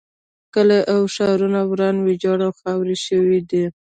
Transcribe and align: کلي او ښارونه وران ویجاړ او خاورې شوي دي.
کلي 0.53 0.79
او 0.93 1.01
ښارونه 1.15 1.59
وران 1.69 1.95
ویجاړ 2.01 2.39
او 2.47 2.51
خاورې 2.59 2.97
شوي 3.05 3.39
دي. 3.49 3.63